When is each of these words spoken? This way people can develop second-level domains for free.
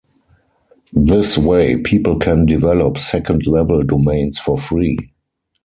This 0.93 1.37
way 1.37 1.77
people 1.77 2.17
can 2.17 2.47
develop 2.47 2.97
second-level 2.97 3.83
domains 3.83 4.39
for 4.39 4.57
free. 4.57 4.97